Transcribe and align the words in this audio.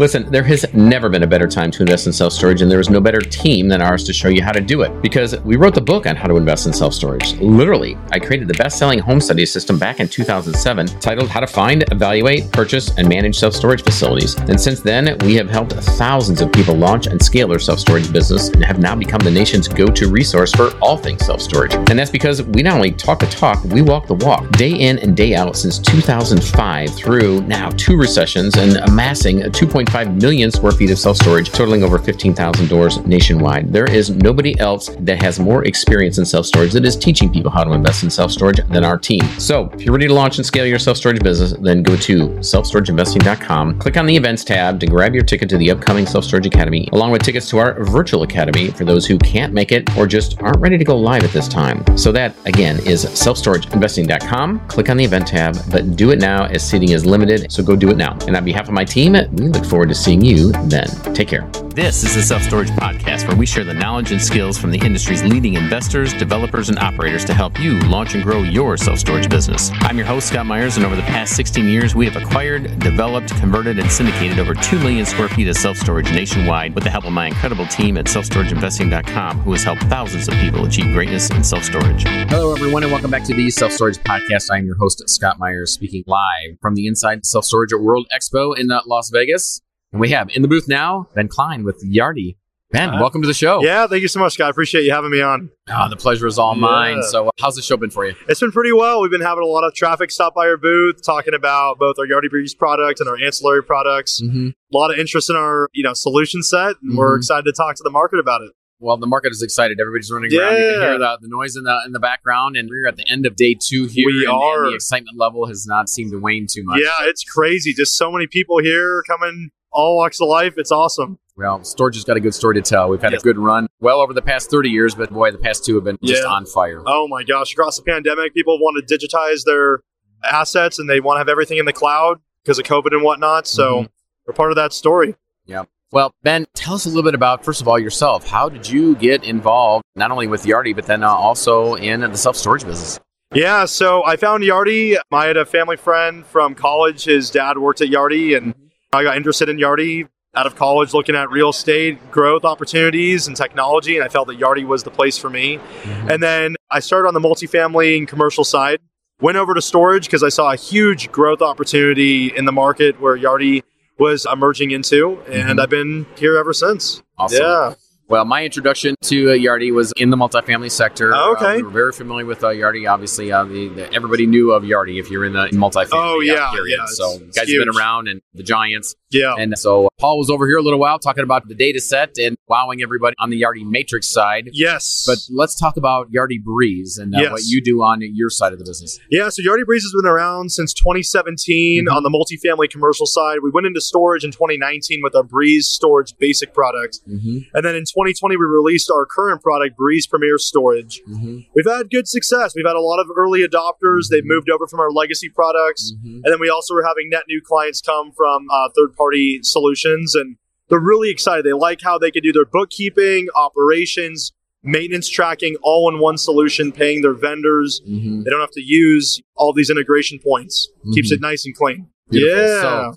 Listen, 0.00 0.30
there 0.30 0.42
has 0.44 0.64
never 0.72 1.10
been 1.10 1.24
a 1.24 1.26
better 1.26 1.46
time 1.46 1.70
to 1.72 1.82
invest 1.82 2.06
in 2.06 2.12
self 2.14 2.32
storage, 2.32 2.62
and 2.62 2.70
there 2.70 2.80
is 2.80 2.88
no 2.88 3.02
better 3.02 3.20
team 3.20 3.68
than 3.68 3.82
ours 3.82 4.02
to 4.04 4.14
show 4.14 4.28
you 4.28 4.42
how 4.42 4.50
to 4.50 4.60
do 4.62 4.80
it. 4.80 5.02
Because 5.02 5.38
we 5.40 5.56
wrote 5.56 5.74
the 5.74 5.80
book 5.82 6.06
on 6.06 6.16
how 6.16 6.26
to 6.26 6.38
invest 6.38 6.66
in 6.66 6.72
self 6.72 6.94
storage. 6.94 7.34
Literally, 7.34 7.98
I 8.10 8.18
created 8.18 8.48
the 8.48 8.54
best 8.54 8.78
selling 8.78 8.98
home 8.98 9.20
study 9.20 9.44
system 9.44 9.78
back 9.78 10.00
in 10.00 10.08
2007 10.08 10.86
titled 11.00 11.28
How 11.28 11.40
to 11.40 11.46
Find, 11.46 11.84
Evaluate, 11.92 12.50
Purchase, 12.50 12.96
and 12.96 13.10
Manage 13.10 13.38
Self 13.38 13.52
Storage 13.52 13.84
Facilities. 13.84 14.36
And 14.36 14.58
since 14.58 14.80
then, 14.80 15.18
we 15.18 15.34
have 15.34 15.50
helped 15.50 15.74
thousands 15.74 16.40
of 16.40 16.50
people 16.50 16.74
launch 16.74 17.06
and 17.06 17.22
scale 17.22 17.48
their 17.48 17.58
self 17.58 17.78
storage 17.78 18.10
business 18.10 18.48
and 18.48 18.64
have 18.64 18.78
now 18.78 18.96
become 18.96 19.20
the 19.20 19.30
nation's 19.30 19.68
go 19.68 19.86
to 19.86 20.08
resource 20.08 20.50
for 20.50 20.70
all 20.78 20.96
things 20.96 21.26
self 21.26 21.42
storage. 21.42 21.74
And 21.74 21.98
that's 21.98 22.10
because 22.10 22.42
we 22.42 22.62
not 22.62 22.76
only 22.76 22.92
talk 22.92 23.18
the 23.18 23.26
talk, 23.26 23.62
we 23.64 23.82
walk 23.82 24.06
the 24.06 24.14
walk 24.14 24.50
day 24.52 24.72
in 24.72 24.98
and 25.00 25.14
day 25.14 25.34
out 25.34 25.58
since 25.58 25.78
2005 25.78 26.88
through 26.94 27.42
now 27.42 27.68
two 27.76 27.98
recessions 27.98 28.56
and 28.56 28.78
amassing 28.88 29.42
a 29.42 29.50
2.5 29.50 29.89
1.5 29.90 30.20
million 30.20 30.50
square 30.50 30.72
feet 30.72 30.90
of 30.90 30.98
self 30.98 31.16
storage, 31.16 31.50
totaling 31.50 31.82
over 31.82 31.98
15,000 31.98 32.68
doors 32.68 32.98
nationwide. 33.06 33.72
There 33.72 33.90
is 33.90 34.10
nobody 34.10 34.58
else 34.60 34.90
that 35.00 35.20
has 35.20 35.40
more 35.40 35.64
experience 35.64 36.18
in 36.18 36.24
self 36.24 36.46
storage 36.46 36.72
that 36.72 36.84
is 36.84 36.96
teaching 36.96 37.30
people 37.30 37.50
how 37.50 37.64
to 37.64 37.72
invest 37.72 38.02
in 38.04 38.10
self 38.10 38.30
storage 38.30 38.60
than 38.68 38.84
our 38.84 38.98
team. 38.98 39.22
So, 39.38 39.68
if 39.74 39.82
you're 39.82 39.92
ready 39.92 40.06
to 40.06 40.14
launch 40.14 40.38
and 40.38 40.46
scale 40.46 40.66
your 40.66 40.78
self 40.78 40.96
storage 40.96 41.20
business, 41.20 41.52
then 41.60 41.82
go 41.82 41.96
to 41.96 42.28
selfstorageinvesting.com, 42.28 43.78
click 43.78 43.96
on 43.96 44.06
the 44.06 44.16
events 44.16 44.44
tab 44.44 44.80
to 44.80 44.86
grab 44.86 45.14
your 45.14 45.24
ticket 45.24 45.48
to 45.50 45.58
the 45.58 45.70
upcoming 45.70 46.06
Self 46.06 46.24
Storage 46.24 46.46
Academy, 46.46 46.88
along 46.92 47.10
with 47.10 47.22
tickets 47.22 47.48
to 47.50 47.58
our 47.58 47.82
virtual 47.84 48.22
academy 48.22 48.70
for 48.70 48.84
those 48.84 49.06
who 49.06 49.18
can't 49.18 49.52
make 49.52 49.72
it 49.72 49.96
or 49.96 50.06
just 50.06 50.40
aren't 50.40 50.58
ready 50.58 50.78
to 50.78 50.84
go 50.84 50.96
live 50.96 51.24
at 51.24 51.30
this 51.30 51.48
time. 51.48 51.84
So, 51.96 52.12
that 52.12 52.34
again 52.46 52.78
is 52.86 53.04
selfstorageinvesting.com. 53.06 54.68
Click 54.68 54.88
on 54.88 54.96
the 54.96 55.04
event 55.04 55.26
tab, 55.26 55.56
but 55.70 55.96
do 55.96 56.10
it 56.10 56.20
now 56.20 56.44
as 56.46 56.66
seating 56.66 56.90
is 56.90 57.04
limited. 57.04 57.50
So, 57.50 57.62
go 57.62 57.74
do 57.74 57.90
it 57.90 57.96
now. 57.96 58.16
And 58.26 58.36
on 58.36 58.44
behalf 58.44 58.68
of 58.68 58.74
my 58.74 58.84
team, 58.84 59.12
we 59.12 59.48
look 59.48 59.64
forward 59.64 59.79
forward 59.80 59.88
to 59.88 59.94
seeing 59.94 60.22
you 60.22 60.52
then. 60.68 60.86
Take 61.14 61.28
care. 61.28 61.48
This 61.70 62.04
is 62.04 62.14
the 62.14 62.20
Self 62.20 62.42
Storage 62.42 62.68
Podcast, 62.68 63.26
where 63.26 63.36
we 63.36 63.46
share 63.46 63.64
the 63.64 63.72
knowledge 63.72 64.12
and 64.12 64.20
skills 64.20 64.58
from 64.58 64.72
the 64.72 64.78
industry's 64.78 65.22
leading 65.22 65.54
investors, 65.54 66.12
developers, 66.12 66.68
and 66.68 66.78
operators 66.78 67.24
to 67.24 67.32
help 67.32 67.58
you 67.58 67.78
launch 67.88 68.14
and 68.14 68.22
grow 68.22 68.42
your 68.42 68.76
self 68.76 68.98
storage 68.98 69.30
business. 69.30 69.70
I'm 69.80 69.96
your 69.96 70.06
host, 70.06 70.28
Scott 70.28 70.44
Meyers, 70.44 70.76
and 70.76 70.84
over 70.84 70.96
the 70.96 71.02
past 71.02 71.34
16 71.34 71.66
years, 71.66 71.94
we 71.94 72.04
have 72.06 72.22
acquired, 72.22 72.78
developed, 72.80 73.34
converted, 73.36 73.78
and 73.78 73.90
syndicated 73.90 74.38
over 74.38 74.52
2 74.52 74.80
million 74.80 75.06
square 75.06 75.30
feet 75.30 75.48
of 75.48 75.56
self 75.56 75.78
storage 75.78 76.12
nationwide 76.12 76.74
with 76.74 76.84
the 76.84 76.90
help 76.90 77.06
of 77.06 77.12
my 77.12 77.28
incredible 77.28 77.66
team 77.68 77.96
at 77.96 78.04
selfstorageinvesting.com, 78.04 79.38
who 79.38 79.52
has 79.52 79.64
helped 79.64 79.84
thousands 79.84 80.28
of 80.28 80.34
people 80.34 80.66
achieve 80.66 80.92
greatness 80.92 81.30
in 81.30 81.42
self 81.42 81.64
storage. 81.64 82.02
Hello, 82.28 82.52
everyone, 82.52 82.82
and 82.82 82.92
welcome 82.92 83.10
back 83.10 83.24
to 83.24 83.34
the 83.34 83.48
Self 83.48 83.72
Storage 83.72 83.96
Podcast. 84.00 84.50
I'm 84.52 84.66
your 84.66 84.76
host, 84.76 85.02
Scott 85.08 85.38
Meyers, 85.38 85.72
speaking 85.72 86.04
live 86.06 86.58
from 86.60 86.74
the 86.74 86.86
Inside 86.86 87.24
Self 87.24 87.46
Storage 87.46 87.72
World 87.72 88.06
Expo 88.14 88.54
in 88.58 88.70
uh, 88.70 88.82
Las 88.84 89.08
Vegas. 89.08 89.62
And 89.92 90.00
we 90.00 90.10
have 90.10 90.28
in 90.34 90.42
the 90.42 90.48
booth 90.48 90.68
now 90.68 91.08
Ben 91.14 91.28
Klein 91.28 91.64
with 91.64 91.84
Yardi. 91.84 92.36
Ben, 92.72 92.90
uh, 92.90 93.00
welcome 93.00 93.20
to 93.20 93.26
the 93.26 93.34
show. 93.34 93.60
Yeah, 93.64 93.88
thank 93.88 94.02
you 94.02 94.06
so 94.06 94.20
much, 94.20 94.34
Scott. 94.34 94.48
Appreciate 94.48 94.84
you 94.84 94.92
having 94.92 95.10
me 95.10 95.20
on. 95.20 95.50
Oh, 95.68 95.88
the 95.88 95.96
pleasure 95.96 96.28
is 96.28 96.38
all 96.38 96.54
yeah. 96.54 96.60
mine. 96.60 97.02
So, 97.02 97.26
uh, 97.26 97.30
how's 97.40 97.56
the 97.56 97.62
show 97.62 97.76
been 97.76 97.90
for 97.90 98.06
you? 98.06 98.14
It's 98.28 98.38
been 98.38 98.52
pretty 98.52 98.70
well. 98.70 99.02
We've 99.02 99.10
been 99.10 99.20
having 99.20 99.42
a 99.42 99.46
lot 99.48 99.64
of 99.64 99.74
traffic 99.74 100.12
stop 100.12 100.36
by 100.36 100.46
our 100.46 100.56
booth, 100.56 101.04
talking 101.04 101.34
about 101.34 101.80
both 101.80 101.96
our 101.98 102.06
Yardi 102.06 102.30
Breeze 102.30 102.54
product 102.54 103.00
and 103.00 103.08
our 103.08 103.16
ancillary 103.20 103.64
products. 103.64 104.22
Mm-hmm. 104.22 104.50
A 104.50 104.76
lot 104.76 104.92
of 104.92 105.00
interest 105.00 105.30
in 105.30 105.34
our, 105.34 105.68
you 105.72 105.82
know, 105.82 105.94
solution 105.94 106.44
set, 106.44 106.76
and 106.80 106.90
mm-hmm. 106.90 106.96
we're 106.96 107.16
excited 107.16 107.44
to 107.46 107.52
talk 107.52 107.74
to 107.74 107.82
the 107.82 107.90
market 107.90 108.20
about 108.20 108.42
it. 108.42 108.52
Well, 108.78 108.96
the 108.96 109.08
market 109.08 109.32
is 109.32 109.42
excited. 109.42 109.80
Everybody's 109.80 110.10
running 110.12 110.30
yeah. 110.30 110.40
around. 110.40 110.56
You 110.56 110.70
can 110.70 110.80
hear 110.80 110.98
the, 110.98 111.18
the 111.22 111.28
noise 111.28 111.56
in 111.56 111.64
the 111.64 111.82
in 111.84 111.92
the 111.92 111.98
background, 111.98 112.56
and 112.56 112.70
we're 112.70 112.86
at 112.86 112.96
the 112.96 113.06
end 113.10 113.26
of 113.26 113.34
day 113.34 113.56
two 113.60 113.86
here. 113.86 114.06
We 114.06 114.26
and, 114.26 114.32
are. 114.32 114.62
And 114.62 114.72
the 114.72 114.76
excitement 114.76 115.18
level 115.18 115.46
has 115.46 115.66
not 115.66 115.88
seemed 115.88 116.12
to 116.12 116.20
wane 116.20 116.46
too 116.48 116.62
much. 116.62 116.80
Yeah, 116.80 117.08
it's 117.08 117.24
crazy. 117.24 117.74
Just 117.74 117.96
so 117.96 118.12
many 118.12 118.28
people 118.28 118.62
here 118.62 119.02
coming 119.08 119.50
all 119.72 119.96
walks 119.96 120.20
of 120.20 120.28
life. 120.28 120.54
It's 120.56 120.72
awesome. 120.72 121.18
Well, 121.36 121.64
storage 121.64 121.94
has 121.94 122.04
got 122.04 122.16
a 122.16 122.20
good 122.20 122.34
story 122.34 122.56
to 122.56 122.60
tell. 122.60 122.88
We've 122.90 123.00
had 123.00 123.12
yes. 123.12 123.22
a 123.22 123.24
good 123.24 123.38
run 123.38 123.66
well 123.80 124.00
over 124.00 124.12
the 124.12 124.22
past 124.22 124.50
30 124.50 124.68
years, 124.68 124.94
but 124.94 125.10
boy, 125.10 125.30
the 125.30 125.38
past 125.38 125.64
two 125.64 125.76
have 125.76 125.84
been 125.84 125.98
yeah. 126.00 126.16
just 126.16 126.26
on 126.26 126.44
fire. 126.44 126.82
Oh 126.86 127.08
my 127.08 127.22
gosh. 127.22 127.52
Across 127.52 127.78
the 127.78 127.82
pandemic, 127.82 128.34
people 128.34 128.58
want 128.58 128.86
to 128.86 128.94
digitize 128.94 129.44
their 129.44 129.80
assets 130.22 130.78
and 130.78 130.88
they 130.88 131.00
want 131.00 131.16
to 131.16 131.18
have 131.20 131.28
everything 131.28 131.58
in 131.58 131.64
the 131.64 131.72
cloud 131.72 132.20
because 132.44 132.58
of 132.58 132.66
COVID 132.66 132.92
and 132.92 133.02
whatnot. 133.02 133.46
So 133.46 133.76
mm-hmm. 133.76 133.86
we're 134.26 134.34
part 134.34 134.50
of 134.50 134.56
that 134.56 134.72
story. 134.72 135.14
Yeah. 135.46 135.64
Well, 135.92 136.14
Ben, 136.22 136.46
tell 136.54 136.74
us 136.74 136.84
a 136.84 136.88
little 136.88 137.02
bit 137.02 137.14
about, 137.14 137.44
first 137.44 137.60
of 137.60 137.66
all, 137.66 137.78
yourself. 137.78 138.28
How 138.28 138.48
did 138.48 138.68
you 138.68 138.94
get 138.94 139.24
involved, 139.24 139.84
not 139.96 140.10
only 140.10 140.28
with 140.28 140.44
Yardi, 140.44 140.74
but 140.74 140.86
then 140.86 141.02
uh, 141.02 141.08
also 141.08 141.74
in 141.74 142.00
the 142.00 142.16
self 142.16 142.36
storage 142.36 142.64
business? 142.64 143.00
Yeah, 143.34 143.64
so 143.64 144.04
I 144.04 144.16
found 144.16 144.44
Yardi. 144.44 144.98
I 145.10 145.26
had 145.26 145.36
a 145.36 145.44
family 145.44 145.76
friend 145.76 146.24
from 146.26 146.54
college. 146.54 147.04
His 147.04 147.30
dad 147.30 147.58
worked 147.58 147.80
at 147.80 147.88
Yardi, 147.88 148.36
and 148.36 148.54
mm-hmm 148.54 148.66
I 148.92 149.04
got 149.04 149.16
interested 149.16 149.48
in 149.48 149.56
Yardi 149.56 150.08
out 150.34 150.46
of 150.46 150.56
college 150.56 150.92
looking 150.92 151.14
at 151.14 151.30
real 151.30 151.50
estate 151.50 152.10
growth 152.10 152.44
opportunities 152.44 153.28
and 153.28 153.36
technology, 153.36 153.96
and 153.96 154.04
I 154.04 154.08
felt 154.08 154.26
that 154.28 154.38
Yardi 154.38 154.64
was 154.64 154.82
the 154.82 154.90
place 154.90 155.16
for 155.16 155.30
me. 155.30 155.58
Mm-hmm. 155.58 156.10
And 156.10 156.22
then 156.22 156.56
I 156.70 156.80
started 156.80 157.08
on 157.08 157.14
the 157.14 157.20
multifamily 157.20 157.96
and 157.98 158.08
commercial 158.08 158.44
side, 158.44 158.80
went 159.20 159.36
over 159.36 159.54
to 159.54 159.62
storage 159.62 160.06
because 160.06 160.22
I 160.24 160.28
saw 160.28 160.52
a 160.52 160.56
huge 160.56 161.12
growth 161.12 161.40
opportunity 161.40 162.36
in 162.36 162.46
the 162.46 162.52
market 162.52 163.00
where 163.00 163.16
Yardi 163.16 163.62
was 163.98 164.26
emerging 164.32 164.72
into, 164.72 165.20
and 165.26 165.50
mm-hmm. 165.50 165.60
I've 165.60 165.70
been 165.70 166.06
here 166.16 166.36
ever 166.36 166.52
since. 166.52 167.02
Awesome. 167.16 167.42
Yeah. 167.42 167.74
Well, 168.10 168.24
my 168.24 168.44
introduction 168.44 168.96
to 169.02 169.30
uh, 169.30 169.34
Yardi 169.34 169.72
was 169.72 169.92
in 169.96 170.10
the 170.10 170.16
multifamily 170.16 170.72
sector. 170.72 171.12
Oh, 171.14 171.36
okay. 171.36 171.52
Uh, 171.52 171.56
we 171.58 171.62
were 171.62 171.70
very 171.70 171.92
familiar 171.92 172.26
with 172.26 172.42
uh, 172.42 172.48
Yardi. 172.48 172.90
Obviously, 172.90 173.30
uh, 173.30 173.44
the, 173.44 173.68
the, 173.68 173.94
everybody 173.94 174.26
knew 174.26 174.50
of 174.50 174.64
Yardi 174.64 174.98
if 174.98 175.12
you're 175.12 175.24
in 175.24 175.32
the 175.32 175.46
multifamily. 175.52 175.90
Oh, 175.92 176.18
yeah. 176.18 176.50
yeah 176.66 176.86
so, 176.86 177.20
guys 177.20 177.48
huge. 177.48 177.60
have 177.60 177.66
been 177.66 177.78
around 177.78 178.08
and 178.08 178.20
the 178.34 178.42
giants. 178.42 178.96
Yeah. 179.10 179.36
And 179.38 179.56
so, 179.56 179.90
Paul 180.00 180.18
was 180.18 180.28
over 180.28 180.48
here 180.48 180.56
a 180.56 180.62
little 180.62 180.80
while 180.80 180.98
talking 180.98 181.22
about 181.22 181.46
the 181.46 181.54
data 181.54 181.80
set 181.80 182.18
and 182.18 182.36
wowing 182.48 182.82
everybody 182.82 183.14
on 183.20 183.30
the 183.30 183.40
Yardi 183.40 183.64
Matrix 183.64 184.10
side. 184.10 184.50
Yes. 184.52 185.04
But 185.06 185.18
let's 185.30 185.54
talk 185.54 185.76
about 185.76 186.10
Yardi 186.10 186.42
Breeze 186.42 186.98
and 186.98 187.14
uh, 187.14 187.20
yes. 187.20 187.30
what 187.30 187.42
you 187.44 187.62
do 187.62 187.80
on 187.80 188.00
your 188.02 188.30
side 188.30 188.52
of 188.52 188.58
the 188.58 188.64
business. 188.64 188.98
Yeah. 189.08 189.28
So, 189.28 189.40
Yardi 189.40 189.64
Breeze 189.64 189.84
has 189.84 189.92
been 190.02 190.10
around 190.10 190.50
since 190.50 190.74
2017 190.74 191.84
mm-hmm. 191.84 191.96
on 191.96 192.02
the 192.02 192.10
multifamily 192.10 192.70
commercial 192.70 193.06
side. 193.06 193.38
We 193.40 193.50
went 193.50 193.68
into 193.68 193.80
storage 193.80 194.24
in 194.24 194.32
2019 194.32 195.00
with 195.00 195.14
our 195.14 195.22
Breeze 195.22 195.68
Storage 195.68 196.18
Basic 196.18 196.52
product. 196.52 196.98
Mm-hmm. 197.08 197.38
And 197.54 197.64
then 197.64 197.76
in 197.76 197.84
2020, 198.00 198.36
we 198.36 198.44
released 198.46 198.90
our 198.90 199.04
current 199.04 199.42
product, 199.42 199.76
Breeze 199.76 200.06
Premier 200.06 200.38
Storage. 200.38 201.02
Mm-hmm. 201.06 201.40
We've 201.54 201.66
had 201.66 201.90
good 201.90 202.08
success. 202.08 202.54
We've 202.56 202.66
had 202.66 202.76
a 202.76 202.80
lot 202.80 202.98
of 202.98 203.08
early 203.14 203.40
adopters. 203.46 204.08
They've 204.08 204.22
mm-hmm. 204.22 204.28
moved 204.28 204.50
over 204.50 204.66
from 204.66 204.80
our 204.80 204.90
legacy 204.90 205.28
products. 205.28 205.92
Mm-hmm. 205.92 206.20
And 206.24 206.32
then 206.32 206.40
we 206.40 206.48
also 206.48 206.74
are 206.74 206.82
having 206.82 207.10
net 207.10 207.24
new 207.28 207.42
clients 207.44 207.82
come 207.82 208.12
from 208.16 208.48
uh, 208.50 208.70
third 208.74 208.96
party 208.96 209.40
solutions. 209.42 210.14
And 210.14 210.36
they're 210.70 210.80
really 210.80 211.10
excited. 211.10 211.44
They 211.44 211.52
like 211.52 211.82
how 211.82 211.98
they 211.98 212.10
can 212.10 212.22
do 212.22 212.32
their 212.32 212.46
bookkeeping, 212.46 213.28
operations, 213.36 214.32
maintenance 214.62 215.08
tracking 215.08 215.56
all 215.62 215.92
in 215.92 216.00
one 216.00 216.16
solution, 216.16 216.72
paying 216.72 217.02
their 217.02 217.14
vendors. 217.14 217.82
Mm-hmm. 217.86 218.22
They 218.22 218.30
don't 218.30 218.40
have 218.40 218.52
to 218.52 218.62
use 218.62 219.20
all 219.36 219.52
these 219.52 219.68
integration 219.68 220.18
points. 220.18 220.70
Mm-hmm. 220.78 220.92
Keeps 220.92 221.12
it 221.12 221.20
nice 221.20 221.44
and 221.44 221.54
clean. 221.54 221.88
Beautiful. 222.08 222.38
Yeah. 222.38 222.92
So 222.92 222.96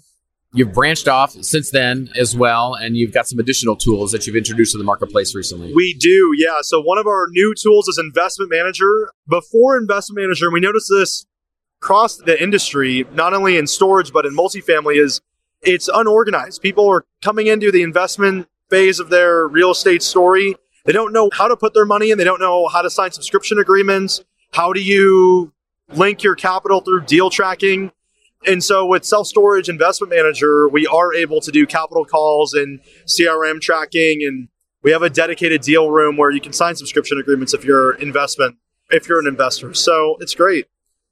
you've 0.53 0.71
branched 0.71 1.07
off 1.07 1.31
since 1.43 1.71
then 1.71 2.09
as 2.15 2.35
well, 2.35 2.75
and 2.75 2.95
you've 2.95 3.11
got 3.11 3.27
some 3.27 3.39
additional 3.39 3.75
tools 3.75 4.11
that 4.11 4.25
you've 4.25 4.35
introduced 4.35 4.71
to 4.73 4.77
the 4.77 4.83
marketplace 4.83 5.35
recently. 5.35 5.73
We 5.73 5.93
do, 5.95 6.31
yeah. 6.37 6.59
So 6.61 6.81
one 6.81 6.97
of 6.97 7.07
our 7.07 7.27
new 7.31 7.53
tools 7.59 7.87
is 7.87 7.97
Investment 7.97 8.51
Manager. 8.51 9.11
Before 9.27 9.77
Investment 9.77 10.23
Manager, 10.23 10.51
we 10.51 10.59
noticed 10.59 10.89
this 10.89 11.25
across 11.81 12.17
the 12.17 12.41
industry, 12.41 13.05
not 13.13 13.33
only 13.33 13.57
in 13.57 13.67
storage 13.67 14.13
but 14.13 14.25
in 14.25 14.35
multifamily, 14.35 15.03
is 15.03 15.21
it's 15.61 15.89
unorganized. 15.93 16.61
People 16.61 16.87
are 16.89 17.05
coming 17.21 17.47
into 17.47 17.71
the 17.71 17.81
investment 17.81 18.47
phase 18.69 18.99
of 18.99 19.09
their 19.09 19.47
real 19.47 19.71
estate 19.71 20.03
story. 20.03 20.55
They 20.85 20.91
don't 20.91 21.13
know 21.13 21.29
how 21.33 21.47
to 21.47 21.55
put 21.55 21.73
their 21.73 21.85
money 21.85 22.11
in. 22.11 22.17
They 22.17 22.23
don't 22.23 22.41
know 22.41 22.67
how 22.67 22.81
to 22.81 22.89
sign 22.89 23.11
subscription 23.11 23.57
agreements. 23.57 24.23
How 24.51 24.73
do 24.73 24.81
you 24.81 25.53
link 25.89 26.23
your 26.23 26.35
capital 26.35 26.81
through 26.81 27.05
deal 27.05 27.29
tracking? 27.29 27.91
And 28.45 28.63
so 28.63 28.85
with 28.85 29.05
self 29.05 29.27
storage 29.27 29.69
investment 29.69 30.11
manager, 30.11 30.67
we 30.67 30.87
are 30.87 31.13
able 31.13 31.41
to 31.41 31.51
do 31.51 31.65
capital 31.65 32.05
calls 32.05 32.53
and 32.53 32.79
CRM 33.05 33.61
tracking. 33.61 34.21
And 34.23 34.49
we 34.81 34.91
have 34.91 35.01
a 35.01 35.09
dedicated 35.09 35.61
deal 35.61 35.89
room 35.89 36.17
where 36.17 36.31
you 36.31 36.41
can 36.41 36.53
sign 36.53 36.75
subscription 36.75 37.17
agreements 37.17 37.53
if 37.53 37.63
you're 37.63 37.93
investment, 37.95 38.57
if 38.91 39.07
you're 39.07 39.19
an 39.19 39.27
investor. 39.27 39.73
So 39.73 40.17
it's 40.19 40.35
great. 40.35 40.67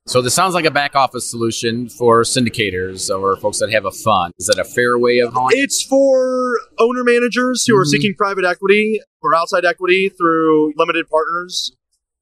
So 0.07 0.21
this 0.21 0.33
sounds 0.33 0.55
like 0.55 0.65
a 0.65 0.71
back 0.71 0.95
office 0.95 1.29
solution 1.29 1.87
for 1.87 2.23
syndicators 2.23 3.15
or 3.15 3.37
folks 3.37 3.59
that 3.59 3.71
have 3.71 3.85
a 3.85 3.91
fund. 3.91 4.33
Is 4.39 4.47
that 4.47 4.57
a 4.57 4.63
fair 4.63 4.97
way 4.97 5.19
of 5.19 5.31
calling? 5.31 5.53
It's 5.55 5.83
for 5.83 6.59
owner 6.79 7.03
managers 7.03 7.65
who 7.67 7.73
mm-hmm. 7.73 7.81
are 7.81 7.85
seeking 7.85 8.15
private 8.15 8.43
equity 8.43 8.99
or 9.21 9.35
outside 9.35 9.63
equity 9.63 10.09
through 10.09 10.73
limited 10.75 11.07
partners. 11.07 11.71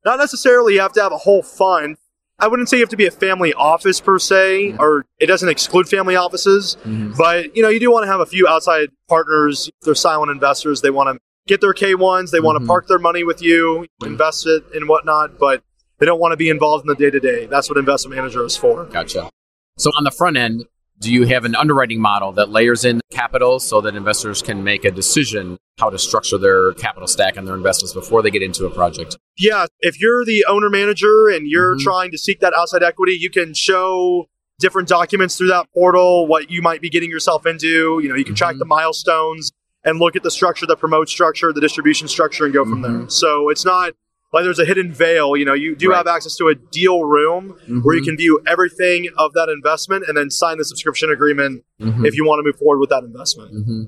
Not 0.04 0.20
necessarily 0.20 0.76
you 0.76 0.82
have 0.82 0.94
to 0.94 1.02
have 1.02 1.14
a 1.14 1.18
whole 1.18 1.42
fund. 1.42 1.98
I 2.40 2.48
wouldn't 2.48 2.70
say 2.70 2.78
you 2.78 2.84
have 2.84 2.90
to 2.90 2.98
be 2.98 3.06
a 3.06 3.12
family 3.12 3.54
office 3.54 4.00
per 4.00 4.18
se, 4.18 4.70
mm-hmm. 4.72 4.82
or 4.82 5.06
it 5.20 5.26
doesn't 5.26 5.50
exclude 5.50 5.90
family 5.90 6.16
offices. 6.16 6.78
Mm-hmm. 6.84 7.14
But 7.18 7.56
you 7.56 7.62
know, 7.62 7.70
you 7.70 7.80
do 7.80 7.92
want 7.92 8.04
to 8.04 8.12
have 8.12 8.22
a 8.22 8.26
few 8.26 8.48
outside 8.48 8.90
partners. 9.08 9.70
They're 9.82 9.96
silent 9.96 10.32
investors. 10.32 10.82
They 10.82 10.90
want 10.90 11.16
to 11.16 11.22
get 11.48 11.62
their 11.62 11.74
K 11.74 11.96
ones. 11.96 12.32
They 12.32 12.40
want 12.40 12.56
to 12.56 12.60
mm-hmm. 12.60 12.68
park 12.68 12.88
their 12.88 13.00
money 13.00 13.24
with 13.24 13.42
you, 13.42 13.88
invest 14.04 14.48
it 14.48 14.64
and 14.74 14.88
whatnot. 14.88 15.38
But 15.38 15.64
they 15.98 16.06
don't 16.06 16.20
want 16.20 16.32
to 16.32 16.38
be 16.38 16.50
involved 16.50 16.84
in 16.84 16.88
the 16.88 16.96
day 16.96 17.10
to 17.10 17.20
day. 17.20 17.46
That's 17.46 17.70
what 17.70 17.78
investment 17.78 18.16
manager 18.16 18.46
is 18.46 18.56
for. 18.56 18.86
Gotcha. 18.86 19.30
So 19.78 19.92
on 19.98 20.04
the 20.04 20.12
front 20.12 20.38
end, 20.38 20.66
Do 21.00 21.14
you 21.14 21.26
have 21.28 21.46
an 21.46 21.56
underwriting 21.56 22.02
model 22.02 22.34
that 22.34 22.50
layers 22.50 22.84
in 22.84 23.00
capital 23.10 23.60
so 23.60 23.80
that 23.82 23.96
investors 23.96 24.42
can 24.42 24.64
make 24.64 24.84
a 24.84 24.92
decision 24.92 25.58
how 25.78 25.90
to 25.90 25.98
structure 25.98 26.38
their 26.38 26.74
capital 26.74 27.08
stack 27.08 27.38
and 27.38 27.48
their 27.48 27.56
investments 27.56 27.94
before 27.94 28.22
they 28.22 28.30
get 28.30 28.42
into 28.42 28.66
a 28.66 28.70
project? 28.70 29.18
Yeah. 29.38 29.68
If 29.80 30.00
you're 30.00 30.26
the 30.26 30.46
owner 30.50 30.70
manager 30.70 31.30
and 31.30 31.48
you're 31.48 31.76
mm-hmm. 31.76 31.84
trying 31.84 32.12
to 32.12 32.18
seek 32.18 32.42
that 32.42 32.54
outside 32.54 32.84
equity, 32.84 33.14
you 33.14 33.30
can 33.30 33.54
show 33.54 34.28
different 34.60 34.90
documents 34.90 35.38
through 35.38 35.48
that 35.48 35.68
portal, 35.74 36.28
what 36.28 36.52
you 36.52 36.62
might 36.62 36.82
be 36.82 36.90
getting 36.90 37.10
yourself 37.10 37.46
into. 37.46 38.00
You 38.04 38.10
know, 38.10 38.16
you 38.16 38.26
can 38.26 38.34
mm-hmm. 38.34 38.38
track 38.38 38.58
the 38.58 38.66
milestones 38.66 39.54
and 39.86 40.00
look 40.00 40.18
at 40.18 40.24
the 40.24 40.32
structure, 40.32 40.66
the 40.66 40.76
promote 40.76 41.08
structure, 41.08 41.54
the 41.54 41.62
distribution 41.62 42.10
structure, 42.10 42.44
and 42.44 42.54
go 42.54 42.66
from 42.66 42.82
mm-hmm. 42.82 43.00
there. 43.00 43.10
So 43.10 43.48
it's 43.48 43.64
not 43.64 43.94
like 44.32 44.44
there's 44.44 44.60
a 44.60 44.66
hidden 44.66 44.92
veil. 44.92 45.36
You 45.36 45.46
know, 45.46 45.54
you 45.54 45.76
do 45.76 45.90
right. 45.90 45.98
have 45.98 46.08
access 46.08 46.36
to 46.38 46.48
a 46.48 46.56
deal 46.56 47.04
room 47.04 47.56
mm-hmm. 47.64 47.80
where 47.80 47.96
you 47.96 48.04
can 48.04 48.18
view 48.18 48.42
everything 48.48 49.10
of 49.18 49.34
that 49.34 49.50
investment 49.50 50.06
and 50.08 50.16
then 50.18 50.30
sign 50.30 50.58
the 50.58 50.66
subscription 50.66 51.10
agreement 51.10 51.64
mm-hmm. 51.80 52.06
if 52.06 52.16
you 52.16 52.26
want 52.26 52.40
to 52.40 52.44
move 52.44 52.58
forward 52.58 52.80
with 52.80 52.90
that 52.90 53.04
investment. 53.04 53.54
Mm-hmm. 53.54 53.84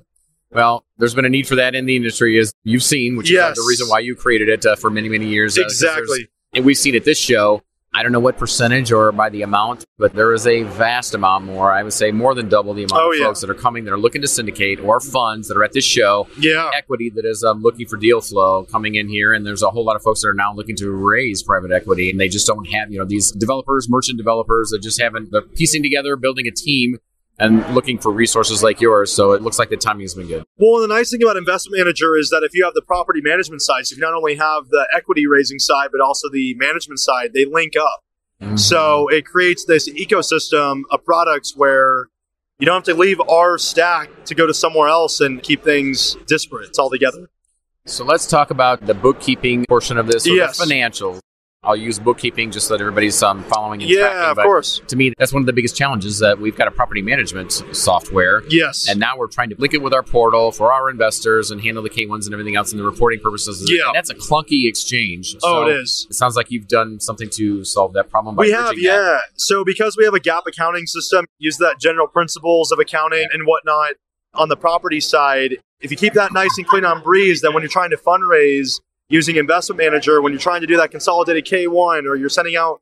Well, 0.54 0.86
there's 0.98 1.16
been 1.16 1.26
a 1.26 1.30
need 1.30 1.48
for 1.48 1.56
that 1.56 1.76
in 1.76 1.86
the 1.86 1.96
industry, 1.96 2.38
as 2.38 2.54
you've 2.64 2.84
seen, 2.84 3.16
which 3.16 3.32
yes. 3.32 3.58
is 3.58 3.64
the 3.64 3.70
reason 3.70 3.88
why 3.88 4.00
you 4.00 4.16
created 4.16 4.50
it 4.50 4.66
uh, 4.66 4.76
for 4.76 4.90
many, 4.90 5.08
many 5.08 5.28
years. 5.28 5.58
Uh, 5.58 5.62
exactly. 5.62 6.28
And 6.54 6.66
we've 6.66 6.78
seen 6.78 6.96
at 6.96 7.06
this 7.06 7.18
show 7.18 7.64
I 7.94 8.04
don't 8.04 8.14
know 8.14 8.22
what 8.22 8.38
percentage 8.38 8.94
or 8.94 9.12
by 9.12 9.30
the 9.30 9.42
amount, 9.42 9.86
but 9.98 10.14
there 10.14 10.34
is 10.34 10.48
a 10.48 10.64
vast 10.64 11.14
amount 11.14 11.44
more. 11.44 11.74
I 11.74 11.84
would 11.84 11.92
say 11.92 12.12
more 12.12 12.34
than 12.34 12.48
double 12.48 12.74
the 12.74 12.84
amount 12.84 13.02
oh, 13.02 13.12
of 13.12 13.20
yeah. 13.20 13.26
folks 13.26 13.42
that 13.42 13.50
are 13.50 13.56
coming 13.56 13.84
that 13.84 13.92
are 13.92 14.00
looking 14.00 14.22
to 14.22 14.30
syndicate 14.30 14.80
or 14.80 15.02
funds 15.02 15.50
that 15.50 15.58
are 15.58 15.64
at 15.64 15.74
this 15.74 15.84
show. 15.84 16.28
Yeah. 16.40 16.72
Equity 16.74 17.12
that 17.16 17.26
is 17.26 17.44
um, 17.44 17.62
looking 17.62 17.88
for 17.88 17.98
deal 17.98 18.22
flow 18.22 18.64
coming 18.64 18.96
in 18.96 19.10
here. 19.10 19.34
And 19.34 19.46
there's 19.46 19.62
a 19.62 19.70
whole 19.70 19.84
lot 19.84 19.98
of 19.98 20.04
folks 20.04 20.22
that 20.22 20.30
are 20.30 20.34
now 20.34 20.54
looking 20.54 20.78
to 20.78 20.90
raise 20.90 21.44
private 21.44 21.72
equity 21.72 22.10
and 22.10 22.18
they 22.18 22.30
just 22.30 22.48
don't 22.48 22.66
have, 22.70 22.92
you 22.94 22.98
know, 22.98 23.06
these 23.06 23.32
developers, 23.32 23.90
merchant 23.90 24.18
developers 24.18 24.70
that 24.70 24.82
just 24.82 25.02
haven't, 25.02 25.32
they're 25.32 25.42
piecing 25.42 25.84
together, 25.84 26.16
building 26.16 26.48
a 26.48 26.52
team 26.52 26.98
and 27.42 27.68
looking 27.74 27.98
for 27.98 28.12
resources 28.12 28.62
like 28.62 28.80
yours. 28.80 29.12
So 29.12 29.32
it 29.32 29.42
looks 29.42 29.58
like 29.58 29.70
the 29.70 29.78
timing 29.78 30.04
has 30.04 30.14
been 30.14 30.28
good. 30.28 30.46
Well, 30.58 30.80
the 30.80 30.88
nice 30.88 31.10
thing 31.10 31.24
about 31.24 31.38
investment 31.38 31.80
manager 31.80 32.16
is 32.16 32.30
that 32.30 32.44
if 32.44 32.54
you 32.54 32.64
have 32.64 32.76
the 32.76 32.84
property 32.84 33.20
management 33.22 33.64
side, 33.64 33.88
so 33.88 33.96
you 33.96 34.02
not 34.02 34.14
only 34.14 34.36
have 34.36 34.70
the 34.70 34.88
equity 34.96 35.26
raising 35.26 35.58
side, 35.58 35.90
but 35.92 36.02
also 36.02 36.30
the 36.30 36.54
management 36.54 37.00
side, 37.00 37.34
they 37.34 37.46
link 37.46 37.74
up. 37.76 38.04
Mm-hmm. 38.40 38.58
So 38.58 39.08
it 39.08 39.26
creates 39.26 39.66
this 39.66 39.90
ecosystem 39.90 40.84
of 40.92 41.04
products 41.04 41.56
where 41.56 42.08
you 42.60 42.66
don't 42.68 42.76
have 42.76 42.96
to 42.96 43.00
leave 43.00 43.20
our 43.22 43.58
stack 43.58 44.26
to 44.26 44.36
go 44.36 44.46
to 44.46 44.54
somewhere 44.54 44.88
else 44.88 45.20
and 45.20 45.42
keep 45.42 45.64
things 45.64 46.16
disparate. 46.28 46.70
It's 46.70 46.78
all 46.78 46.92
together. 46.92 47.28
So 47.86 48.06
let's 48.06 48.28
talk 48.28 48.52
about 48.52 48.86
the 48.86 48.94
bookkeeping 48.94 49.66
portion 49.66 49.98
of 49.98 50.06
this, 50.06 50.28
or 50.28 50.32
yes. 50.32 50.60
the 50.60 50.66
financials. 50.66 51.20
I'll 51.64 51.76
use 51.76 52.00
bookkeeping 52.00 52.50
just 52.50 52.68
so 52.68 52.74
that 52.74 52.82
everybody's 52.82 53.22
um, 53.22 53.44
following 53.44 53.84
and 53.84 53.92
yeah, 53.92 54.10
tracking. 54.10 54.30
of 54.32 54.38
course. 54.38 54.82
To 54.88 54.96
me, 54.96 55.14
that's 55.20 55.32
one 55.32 55.44
of 55.44 55.46
the 55.46 55.54
biggest 55.54 55.76
challenges 55.76 56.18
that 56.18 56.40
we've 56.40 56.56
got 56.56 56.68
a 56.68 56.72
property 56.72 57.04
management 57.04 57.52
software. 57.72 58.42
Yes. 58.50 58.90
And 58.90 59.00
now 59.00 59.16
we're 59.16 59.28
trying 59.28 59.50
to 59.52 59.56
link 59.60 59.76
it 59.76 59.82
with 59.82 59.94
our 59.94 60.02
portal 60.02 60.52
for 60.52 60.74
our 60.74 60.90
investors 60.90 61.52
and 61.52 61.62
handle 61.62 61.84
the 61.84 61.92
K1s 61.92 62.26
and 62.26 62.34
everything 62.34 62.56
else 62.56 62.72
and 62.72 62.80
the 62.80 62.84
reporting 62.84 63.20
purposes. 63.20 63.64
Yeah. 63.70 63.86
And 63.86 63.96
that's 63.96 64.10
a 64.10 64.16
clunky 64.16 64.68
exchange. 64.68 65.36
Oh, 65.44 65.68
it 65.68 65.76
is. 65.76 66.08
It 66.10 66.16
sounds 66.16 66.36
like 66.36 66.50
you've 66.50 66.68
done 66.68 67.00
something 67.00 67.30
to 67.34 67.64
solve 67.64 67.94
that 67.94 68.10
problem. 68.10 68.38
we 68.38 68.50
have, 68.50 68.80
yeah. 68.80 68.98
That. 68.98 69.22
So 69.36 69.64
because 69.64 69.96
we 69.96 70.04
have 70.04 70.16
a 70.16 70.20
GAAP 70.20 70.48
accounting 70.48 70.88
system, 70.88 71.28
use 71.38 71.58
that 71.58 71.80
general 71.80 72.08
principles 72.08 72.72
of 72.72 72.80
accounting 72.80 73.28
and 73.32 73.46
whatnot 73.46 73.92
on 74.34 74.50
the 74.50 74.58
property 74.58 75.00
side. 75.00 75.58
If 75.80 75.92
you 75.92 75.98
keep 75.98 76.14
that 76.14 76.34
nice 76.34 76.58
and 76.58 76.66
clean 76.66 76.86
on 76.86 77.04
Breeze, 77.04 77.42
then 77.42 77.54
when 77.54 77.62
you're 77.62 77.70
trying 77.70 77.92
to 77.92 77.98
fundraise, 77.98 78.80
using 79.12 79.36
investment 79.36 79.78
manager 79.78 80.22
when 80.22 80.32
you're 80.32 80.40
trying 80.40 80.62
to 80.62 80.68
do 80.68 80.78
that 80.78 80.90
consolidated 80.90 81.46
K1 81.46 82.06
or 82.06 82.16
you're 82.16 82.30
sending 82.30 82.56
out 82.56 82.82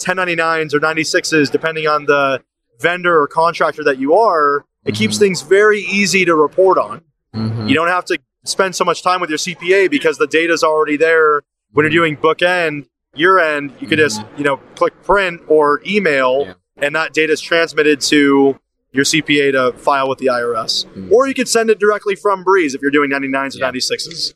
1099s 0.00 0.72
or 0.72 0.80
96s, 0.80 1.50
depending 1.50 1.86
on 1.86 2.06
the 2.06 2.42
vendor 2.80 3.20
or 3.20 3.26
contractor 3.26 3.84
that 3.84 3.98
you 3.98 4.14
are, 4.14 4.64
it 4.84 4.92
mm-hmm. 4.92 4.98
keeps 4.98 5.18
things 5.18 5.42
very 5.42 5.80
easy 5.80 6.24
to 6.24 6.34
report 6.34 6.78
on. 6.78 7.02
Mm-hmm. 7.34 7.68
You 7.68 7.74
don't 7.74 7.88
have 7.88 8.06
to 8.06 8.18
spend 8.44 8.74
so 8.74 8.84
much 8.84 9.02
time 9.02 9.20
with 9.20 9.28
your 9.28 9.38
CPA 9.38 9.90
because 9.90 10.16
the 10.16 10.26
data 10.26 10.52
is 10.52 10.62
already 10.64 10.96
there. 10.96 11.42
When 11.72 11.84
you're 11.84 11.90
doing 11.90 12.16
bookend, 12.16 12.88
year 13.14 13.38
end, 13.38 13.74
you 13.78 13.86
could 13.86 13.98
just, 13.98 14.20
mm-hmm. 14.20 14.38
you 14.38 14.44
know, 14.44 14.56
click 14.76 15.02
print 15.02 15.42
or 15.46 15.82
email 15.86 16.46
yeah. 16.46 16.54
and 16.78 16.94
that 16.94 17.12
data 17.12 17.34
is 17.34 17.40
transmitted 17.40 18.00
to 18.02 18.58
your 18.92 19.04
CPA 19.04 19.52
to 19.52 19.78
file 19.78 20.08
with 20.08 20.18
the 20.18 20.26
IRS. 20.26 20.86
Mm-hmm. 20.86 21.12
Or 21.12 21.26
you 21.26 21.34
could 21.34 21.48
send 21.48 21.68
it 21.68 21.78
directly 21.78 22.14
from 22.14 22.44
Breeze 22.44 22.74
if 22.74 22.80
you're 22.80 22.90
doing 22.90 23.10
99s 23.10 23.56
or 23.56 23.58
yeah. 23.58 23.70
96s. 23.70 24.34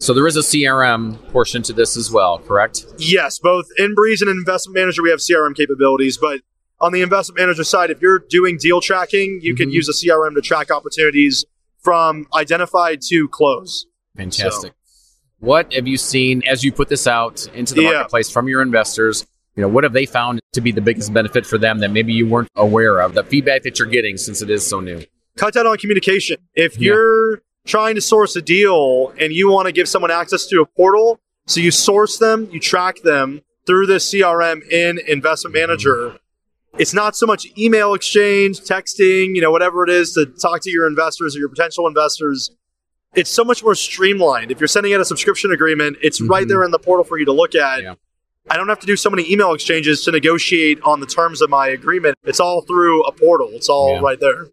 So 0.00 0.14
there 0.14 0.26
is 0.26 0.36
a 0.36 0.40
CRM 0.40 1.20
portion 1.32 1.62
to 1.64 1.72
this 1.72 1.96
as 1.96 2.10
well, 2.10 2.38
correct? 2.38 2.86
Yes, 2.98 3.38
both 3.38 3.66
in 3.78 3.94
Breeze 3.94 4.22
and 4.22 4.30
Investment 4.30 4.76
Manager 4.76 5.02
we 5.02 5.10
have 5.10 5.18
CRM 5.18 5.56
capabilities, 5.56 6.16
but 6.16 6.40
on 6.80 6.92
the 6.92 7.02
investment 7.02 7.40
manager 7.40 7.64
side, 7.64 7.90
if 7.90 8.00
you're 8.00 8.20
doing 8.20 8.56
deal 8.56 8.80
tracking, 8.80 9.40
you 9.42 9.54
mm-hmm. 9.54 9.62
can 9.64 9.70
use 9.70 9.88
a 9.88 9.92
CRM 9.92 10.34
to 10.34 10.40
track 10.40 10.70
opportunities 10.70 11.44
from 11.80 12.26
identified 12.34 13.00
to 13.02 13.28
close. 13.28 13.86
Fantastic. 14.16 14.72
So. 14.72 14.78
What 15.40 15.72
have 15.72 15.86
you 15.86 15.96
seen 15.96 16.42
as 16.46 16.64
you 16.64 16.72
put 16.72 16.88
this 16.88 17.06
out 17.06 17.46
into 17.54 17.74
the 17.74 17.82
yeah. 17.82 17.92
marketplace 17.92 18.30
from 18.30 18.48
your 18.48 18.62
investors? 18.62 19.26
You 19.54 19.62
know, 19.62 19.68
what 19.68 19.84
have 19.84 19.92
they 19.92 20.06
found 20.06 20.40
to 20.52 20.60
be 20.60 20.72
the 20.72 20.80
biggest 20.80 21.12
benefit 21.12 21.44
for 21.44 21.58
them 21.58 21.78
that 21.80 21.90
maybe 21.90 22.12
you 22.12 22.28
weren't 22.28 22.48
aware 22.54 23.00
of? 23.00 23.14
The 23.14 23.24
feedback 23.24 23.62
that 23.64 23.78
you're 23.78 23.88
getting 23.88 24.16
since 24.16 24.42
it 24.42 24.50
is 24.50 24.64
so 24.66 24.80
new. 24.80 25.02
Cut 25.36 25.54
down 25.54 25.66
on 25.66 25.76
communication. 25.78 26.38
If 26.54 26.76
yeah. 26.76 26.86
you're 26.86 27.42
trying 27.68 27.94
to 27.94 28.00
source 28.00 28.34
a 28.34 28.42
deal 28.42 29.12
and 29.20 29.32
you 29.32 29.50
want 29.50 29.66
to 29.66 29.72
give 29.72 29.88
someone 29.88 30.10
access 30.10 30.46
to 30.46 30.60
a 30.60 30.66
portal, 30.66 31.20
so 31.46 31.60
you 31.60 31.70
source 31.70 32.18
them, 32.18 32.48
you 32.50 32.58
track 32.58 33.02
them 33.02 33.42
through 33.66 33.86
this 33.86 34.12
CRM 34.12 34.66
in 34.70 34.98
Investment 35.06 35.54
Manager. 35.54 36.18
It's 36.78 36.94
not 36.94 37.16
so 37.16 37.26
much 37.26 37.46
email 37.56 37.94
exchange, 37.94 38.60
texting, 38.60 39.34
you 39.34 39.40
know, 39.40 39.50
whatever 39.50 39.84
it 39.84 39.90
is 39.90 40.12
to 40.14 40.26
talk 40.26 40.62
to 40.62 40.70
your 40.70 40.86
investors 40.86 41.36
or 41.36 41.40
your 41.40 41.48
potential 41.48 41.86
investors. 41.86 42.50
It's 43.14 43.30
so 43.30 43.44
much 43.44 43.62
more 43.62 43.74
streamlined. 43.74 44.50
If 44.50 44.60
you're 44.60 44.68
sending 44.68 44.94
out 44.94 45.00
a 45.00 45.04
subscription 45.04 45.50
agreement, 45.50 45.98
it's 46.02 46.20
mm-hmm. 46.20 46.30
right 46.30 46.48
there 46.48 46.64
in 46.64 46.70
the 46.70 46.78
portal 46.78 47.04
for 47.04 47.18
you 47.18 47.24
to 47.26 47.32
look 47.32 47.54
at. 47.54 47.82
Yeah. 47.82 47.94
I 48.50 48.56
don't 48.56 48.68
have 48.68 48.80
to 48.80 48.86
do 48.86 48.96
so 48.96 49.10
many 49.10 49.30
email 49.30 49.52
exchanges 49.52 50.04
to 50.04 50.10
negotiate 50.10 50.80
on 50.82 51.00
the 51.00 51.06
terms 51.06 51.42
of 51.42 51.50
my 51.50 51.68
agreement. 51.68 52.16
It's 52.24 52.40
all 52.40 52.62
through 52.62 53.02
a 53.04 53.12
portal. 53.12 53.50
It's 53.52 53.68
all 53.68 53.94
yeah. 53.94 54.00
right 54.00 54.20
there 54.20 54.46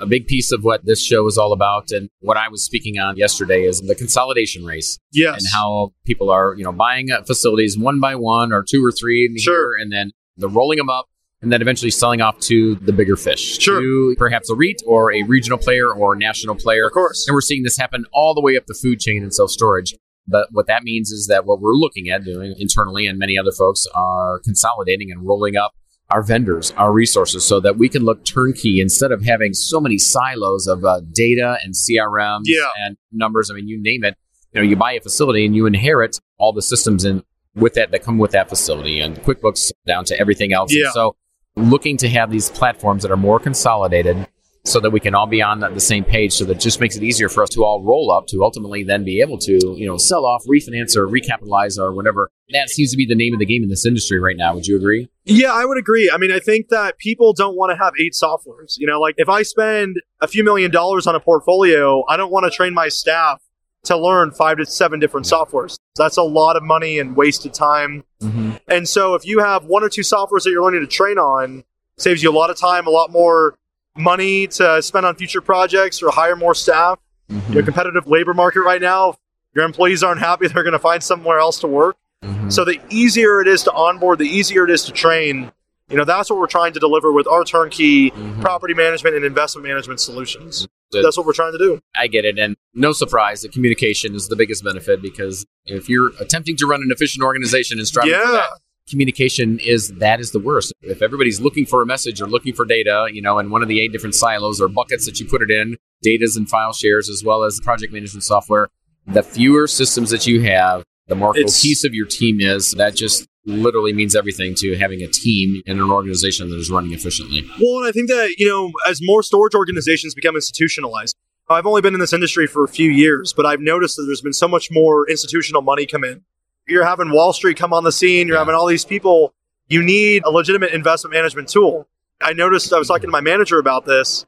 a 0.00 0.06
big 0.06 0.26
piece 0.26 0.52
of 0.52 0.64
what 0.64 0.84
this 0.84 1.04
show 1.04 1.26
is 1.26 1.36
all 1.38 1.52
about 1.52 1.90
and 1.90 2.08
what 2.20 2.36
I 2.36 2.48
was 2.48 2.64
speaking 2.64 2.98
on 2.98 3.16
yesterday 3.16 3.64
is 3.64 3.80
the 3.80 3.94
consolidation 3.94 4.64
race. 4.64 4.98
Yes. 5.12 5.38
And 5.38 5.46
how 5.52 5.92
people 6.04 6.30
are, 6.30 6.54
you 6.56 6.64
know, 6.64 6.72
buying 6.72 7.10
uh, 7.10 7.22
facilities 7.22 7.78
one 7.78 8.00
by 8.00 8.14
one 8.14 8.52
or 8.52 8.64
two 8.68 8.84
or 8.84 8.92
three 8.92 9.26
in 9.26 9.38
sure. 9.38 9.76
and 9.78 9.92
then 9.92 10.12
they're 10.36 10.48
rolling 10.48 10.78
them 10.78 10.90
up 10.90 11.06
and 11.42 11.52
then 11.52 11.62
eventually 11.62 11.90
selling 11.90 12.20
off 12.20 12.38
to 12.40 12.74
the 12.76 12.92
bigger 12.92 13.16
fish. 13.16 13.58
Sure. 13.58 13.80
To 13.80 14.14
perhaps 14.18 14.50
a 14.50 14.54
REIT 14.54 14.82
or 14.86 15.12
a 15.12 15.22
regional 15.22 15.58
player 15.58 15.92
or 15.92 16.14
a 16.14 16.18
national 16.18 16.54
player. 16.54 16.86
Of 16.86 16.92
course. 16.92 17.26
And 17.26 17.34
we're 17.34 17.40
seeing 17.40 17.62
this 17.62 17.78
happen 17.78 18.04
all 18.12 18.34
the 18.34 18.40
way 18.40 18.56
up 18.56 18.66
the 18.66 18.74
food 18.74 19.00
chain 19.00 19.22
and 19.22 19.34
self 19.34 19.50
storage. 19.50 19.94
But 20.26 20.48
what 20.52 20.66
that 20.66 20.84
means 20.84 21.10
is 21.10 21.26
that 21.26 21.44
what 21.44 21.60
we're 21.60 21.74
looking 21.74 22.08
at 22.08 22.24
doing 22.24 22.54
internally 22.58 23.06
and 23.06 23.18
many 23.18 23.36
other 23.38 23.52
folks 23.52 23.86
are 23.94 24.40
consolidating 24.44 25.10
and 25.10 25.26
rolling 25.26 25.56
up 25.56 25.72
our 26.10 26.22
vendors, 26.22 26.72
our 26.72 26.92
resources, 26.92 27.46
so 27.46 27.60
that 27.60 27.76
we 27.76 27.88
can 27.88 28.02
look 28.02 28.24
turnkey 28.24 28.80
instead 28.80 29.12
of 29.12 29.22
having 29.22 29.54
so 29.54 29.80
many 29.80 29.98
silos 29.98 30.66
of 30.66 30.84
uh, 30.84 31.00
data 31.12 31.58
and 31.62 31.74
CRMs 31.74 32.42
yeah. 32.44 32.68
and 32.84 32.96
numbers. 33.12 33.50
I 33.50 33.54
mean, 33.54 33.68
you 33.68 33.80
name 33.80 34.04
it. 34.04 34.16
You 34.52 34.60
know, 34.60 34.66
you 34.66 34.76
buy 34.76 34.92
a 34.92 35.00
facility 35.00 35.46
and 35.46 35.54
you 35.54 35.66
inherit 35.66 36.18
all 36.38 36.52
the 36.52 36.62
systems 36.62 37.04
in 37.04 37.22
with 37.54 37.74
that 37.74 37.90
that 37.90 38.02
come 38.02 38.18
with 38.18 38.32
that 38.32 38.48
facility 38.48 39.00
and 39.00 39.16
QuickBooks 39.16 39.72
down 39.86 40.04
to 40.06 40.18
everything 40.18 40.52
else. 40.52 40.74
Yeah. 40.74 40.90
so, 40.90 41.16
looking 41.56 41.96
to 41.98 42.08
have 42.08 42.30
these 42.30 42.48
platforms 42.50 43.02
that 43.02 43.10
are 43.10 43.16
more 43.16 43.38
consolidated 43.38 44.26
so 44.64 44.78
that 44.80 44.90
we 44.90 45.00
can 45.00 45.14
all 45.14 45.26
be 45.26 45.40
on 45.40 45.60
the 45.60 45.80
same 45.80 46.04
page 46.04 46.34
so 46.34 46.44
that 46.44 46.60
just 46.60 46.80
makes 46.80 46.96
it 46.96 47.02
easier 47.02 47.28
for 47.28 47.42
us 47.42 47.48
to 47.50 47.64
all 47.64 47.82
roll 47.82 48.12
up 48.12 48.26
to 48.26 48.42
ultimately 48.42 48.84
then 48.84 49.04
be 49.04 49.20
able 49.20 49.38
to 49.38 49.74
you 49.76 49.86
know 49.86 49.96
sell 49.96 50.26
off 50.26 50.44
refinance 50.44 50.96
or 50.96 51.06
recapitalize 51.06 51.78
or 51.78 51.92
whatever. 51.92 52.30
That 52.52 52.68
seems 52.68 52.90
to 52.90 52.96
be 52.96 53.06
the 53.06 53.14
name 53.14 53.32
of 53.32 53.38
the 53.38 53.46
game 53.46 53.62
in 53.62 53.68
this 53.68 53.86
industry 53.86 54.18
right 54.18 54.36
now. 54.36 54.54
Would 54.54 54.66
you 54.66 54.76
agree? 54.76 55.08
Yeah 55.24 55.52
i 55.52 55.64
would 55.64 55.78
agree. 55.78 56.10
I 56.12 56.18
mean 56.18 56.30
i 56.30 56.38
think 56.38 56.68
that 56.68 56.98
people 56.98 57.32
don't 57.32 57.56
want 57.56 57.70
to 57.76 57.82
have 57.82 57.94
eight 57.98 58.12
softwares. 58.12 58.74
You 58.76 58.86
know 58.86 59.00
like 59.00 59.14
if 59.18 59.28
i 59.28 59.42
spend 59.42 59.96
a 60.20 60.28
few 60.28 60.44
million 60.44 60.70
dollars 60.70 61.06
on 61.06 61.14
a 61.14 61.20
portfolio 61.20 62.04
i 62.08 62.16
don't 62.16 62.30
want 62.30 62.44
to 62.44 62.50
train 62.50 62.74
my 62.74 62.88
staff 62.88 63.40
to 63.84 63.96
learn 63.96 64.30
five 64.30 64.58
to 64.58 64.66
seven 64.66 65.00
different 65.00 65.26
softwares. 65.26 65.78
That's 65.96 66.18
a 66.18 66.22
lot 66.22 66.56
of 66.56 66.62
money 66.62 66.98
and 66.98 67.16
wasted 67.16 67.54
time. 67.54 68.04
Mm-hmm. 68.20 68.56
and 68.68 68.86
so 68.86 69.14
if 69.14 69.24
you 69.24 69.38
have 69.38 69.64
one 69.64 69.82
or 69.82 69.88
two 69.88 70.02
softwares 70.02 70.42
that 70.42 70.50
you're 70.50 70.62
learning 70.62 70.82
to 70.82 70.86
train 70.86 71.16
on 71.16 71.64
saves 71.96 72.22
you 72.22 72.30
a 72.30 72.36
lot 72.36 72.50
of 72.50 72.58
time 72.58 72.86
a 72.86 72.90
lot 72.90 73.10
more 73.10 73.54
money 73.96 74.46
to 74.46 74.82
spend 74.82 75.06
on 75.06 75.16
future 75.16 75.40
projects 75.40 76.02
or 76.02 76.10
hire 76.10 76.36
more 76.36 76.54
staff. 76.54 76.98
Mm-hmm. 77.30 77.52
Your 77.52 77.62
competitive 77.62 78.06
labor 78.06 78.34
market 78.34 78.62
right 78.62 78.80
now, 78.80 79.16
your 79.54 79.64
employees 79.64 80.02
aren't 80.02 80.20
happy, 80.20 80.48
they're 80.48 80.62
going 80.62 80.72
to 80.72 80.78
find 80.78 81.02
somewhere 81.02 81.38
else 81.38 81.58
to 81.60 81.66
work. 81.66 81.96
Mm-hmm. 82.24 82.50
So 82.50 82.64
the 82.64 82.80
easier 82.90 83.40
it 83.40 83.48
is 83.48 83.62
to 83.64 83.72
onboard, 83.72 84.18
the 84.18 84.28
easier 84.28 84.64
it 84.64 84.70
is 84.70 84.84
to 84.84 84.92
train. 84.92 85.52
You 85.88 85.96
know, 85.96 86.04
that's 86.04 86.30
what 86.30 86.38
we're 86.38 86.46
trying 86.46 86.72
to 86.74 86.80
deliver 86.80 87.10
with 87.10 87.26
our 87.26 87.44
turnkey 87.44 88.10
mm-hmm. 88.10 88.40
property 88.40 88.74
management 88.74 89.16
and 89.16 89.24
investment 89.24 89.66
management 89.66 90.00
solutions. 90.00 90.68
Good. 90.92 91.04
That's 91.04 91.16
what 91.16 91.26
we're 91.26 91.32
trying 91.32 91.52
to 91.52 91.58
do. 91.58 91.80
I 91.96 92.06
get 92.06 92.24
it. 92.24 92.38
And 92.38 92.56
no 92.74 92.92
surprise 92.92 93.42
that 93.42 93.52
communication 93.52 94.14
is 94.14 94.28
the 94.28 94.36
biggest 94.36 94.62
benefit 94.62 95.02
because 95.02 95.46
if 95.66 95.88
you're 95.88 96.10
attempting 96.20 96.56
to 96.58 96.66
run 96.66 96.82
an 96.82 96.90
efficient 96.92 97.24
organization 97.24 97.78
and 97.78 97.86
striving 97.88 98.12
yeah. 98.12 98.24
for 98.24 98.32
that, 98.32 98.48
communication 98.88 99.58
is 99.58 99.88
that 99.98 100.20
is 100.20 100.32
the 100.32 100.38
worst. 100.38 100.72
If 100.82 101.02
everybody's 101.02 101.40
looking 101.40 101.66
for 101.66 101.82
a 101.82 101.86
message 101.86 102.20
or 102.20 102.26
looking 102.26 102.54
for 102.54 102.64
data, 102.64 103.08
you 103.12 103.22
know, 103.22 103.38
in 103.38 103.50
one 103.50 103.62
of 103.62 103.68
the 103.68 103.80
eight 103.80 103.92
different 103.92 104.14
silos 104.14 104.60
or 104.60 104.68
buckets 104.68 105.06
that 105.06 105.20
you 105.20 105.26
put 105.26 105.42
it 105.42 105.50
in, 105.50 105.76
datas 106.04 106.36
and 106.36 106.48
file 106.48 106.72
shares 106.72 107.08
as 107.08 107.22
well 107.24 107.44
as 107.44 107.60
project 107.60 107.92
management 107.92 108.24
software, 108.24 108.68
the 109.06 109.22
fewer 109.22 109.66
systems 109.66 110.10
that 110.10 110.26
you 110.26 110.42
have, 110.42 110.84
the 111.08 111.14
more 111.14 111.36
It's- 111.36 111.62
cohesive 111.62 111.94
your 111.94 112.06
team 112.06 112.40
is. 112.40 112.72
That 112.72 112.94
just 112.94 113.26
literally 113.46 113.92
means 113.92 114.14
everything 114.14 114.54
to 114.54 114.76
having 114.76 115.02
a 115.02 115.08
team 115.08 115.62
in 115.66 115.80
an 115.80 115.90
organization 115.90 116.50
that 116.50 116.56
is 116.56 116.70
running 116.70 116.92
efficiently. 116.92 117.44
Well, 117.60 117.78
and 117.78 117.86
I 117.86 117.92
think 117.92 118.08
that, 118.08 118.34
you 118.38 118.46
know, 118.46 118.70
as 118.86 119.00
more 119.02 119.22
storage 119.22 119.54
organizations 119.54 120.14
become 120.14 120.34
institutionalized, 120.34 121.16
I've 121.48 121.66
only 121.66 121.80
been 121.80 121.94
in 121.94 122.00
this 122.00 122.12
industry 122.12 122.46
for 122.46 122.62
a 122.62 122.68
few 122.68 122.90
years, 122.90 123.32
but 123.36 123.44
I've 123.46 123.60
noticed 123.60 123.96
that 123.96 124.04
there's 124.04 124.20
been 124.20 124.32
so 124.32 124.46
much 124.46 124.68
more 124.70 125.08
institutional 125.08 125.62
money 125.62 125.84
come 125.86 126.04
in. 126.04 126.22
You're 126.70 126.84
having 126.84 127.10
Wall 127.10 127.32
Street 127.32 127.56
come 127.56 127.72
on 127.72 127.84
the 127.84 127.92
scene, 127.92 128.28
you're 128.28 128.36
Yeah. 128.36 128.40
having 128.42 128.54
all 128.54 128.66
these 128.66 128.84
people. 128.84 129.34
You 129.68 129.82
need 129.82 130.22
a 130.24 130.30
legitimate 130.30 130.70
investment 130.72 131.12
management 131.12 131.48
tool. 131.48 131.86
I 132.22 132.32
noticed, 132.32 132.72
I 132.72 132.78
was 132.78 132.88
talking 132.88 133.08
to 133.08 133.12
my 133.12 133.20
manager 133.20 133.58
about 133.58 133.86
this. 133.86 134.24